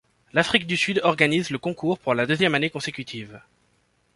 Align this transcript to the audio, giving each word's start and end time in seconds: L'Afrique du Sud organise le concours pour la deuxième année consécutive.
L'Afrique 0.33 0.65
du 0.65 0.77
Sud 0.77 0.99
organise 1.03 1.51
le 1.51 1.59
concours 1.59 1.99
pour 1.99 2.15
la 2.15 2.25
deuxième 2.25 2.55
année 2.55 2.71
consécutive. 2.71 3.39